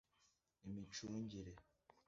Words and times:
imicungire 0.67 1.51